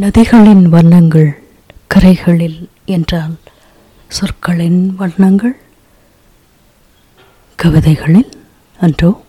[0.00, 1.42] நதிகளின் வண்ணங்கள்
[1.94, 3.34] கரைகளில் என்றால்
[4.08, 5.56] சொற்களின் வண்ணங்கள்?
[7.58, 8.30] கவிதைகளில்?
[8.80, 9.24] அன்றோ?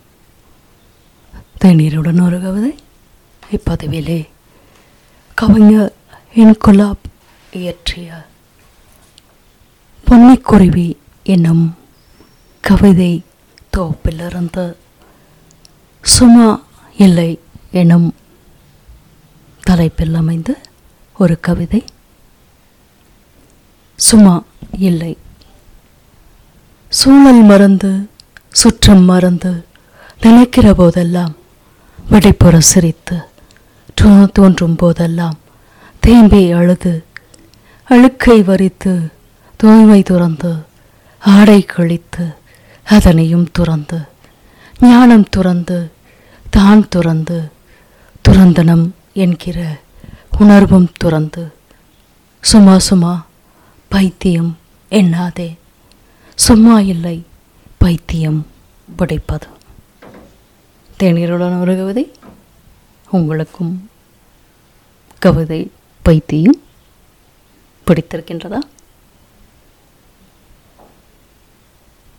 [1.62, 2.76] தேநீருடன் ஒரு கவிதை.
[3.52, 4.28] இப்பதிவிலே
[5.34, 5.94] கவிஞர்
[6.36, 7.04] இன்குலாப்
[7.54, 8.26] இயற்றிய
[10.08, 11.78] பொன்னிக்குருவி என்னும்
[12.62, 13.22] கவிதை
[13.78, 14.76] தொகுப்பிலிருந்து
[16.02, 16.64] சுமா
[16.98, 17.40] இல்லை
[17.72, 18.16] எனும்
[19.68, 20.52] தலைப்பில் அமைந்த
[21.16, 21.82] ஒரு கவிதை.
[24.00, 24.36] சும்மா
[24.90, 25.14] இல்லை.
[26.92, 27.92] சூழல் மறந்து
[28.52, 29.52] சுற்றம் மறந்து
[30.22, 31.34] நினைக்கிற போதெல்லாம்
[32.12, 33.18] வெடிப்புற சிரித்து
[34.36, 35.38] தோன்றும் போதெல்லாம்
[36.04, 36.94] தேம்பி அழுது
[37.88, 38.94] அழுக்கை வரித்து
[39.60, 40.52] தூய்மை துறந்து
[41.22, 42.26] ஆடை கழித்து
[42.88, 44.00] அதனையும் துறந்து
[44.80, 45.78] ஞானம் துறந்து
[46.50, 47.38] தான் துறந்து
[48.26, 48.86] துறந்தனம்
[49.18, 49.60] என்கிற
[50.40, 51.44] உணர்வும் துறந்து
[52.42, 53.14] சும்மா சும்மா
[53.88, 54.58] பைத்தியம்
[54.92, 55.48] எண்ணாதே.
[56.36, 57.26] சும்மா இல்லை
[57.78, 58.48] பைத்தியம்
[58.96, 59.48] பிடிப்பது
[61.00, 62.12] தேநீருடன் ஒரு கவிதை
[63.12, 63.90] உங்களுக்கும்
[65.20, 65.72] கவிதை
[66.02, 66.62] பைத்தியம்
[67.88, 68.60] பிடித்திருக்கின்றதா?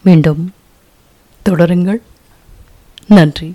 [0.03, 0.55] மீண்டும்
[1.45, 2.01] தொடருங்கள்.
[3.07, 3.55] நன்றி.